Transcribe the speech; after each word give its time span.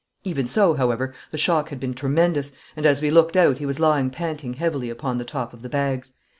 Even 0.23 0.47
so, 0.47 0.73
however, 0.73 1.13
the 1.29 1.37
shock 1.37 1.69
had 1.69 1.79
been 1.79 1.93
tremendous, 1.93 2.53
and 2.75 2.87
as 2.87 3.03
we 3.03 3.11
looked 3.11 3.37
out 3.37 3.59
he 3.59 3.67
was 3.67 3.79
lying 3.79 4.09
panting 4.09 4.55
heavily 4.55 4.89
upon 4.89 5.19
the 5.19 5.23
top 5.23 5.53
of 5.53 5.61
the 5.61 5.69
bags. 5.69 6.13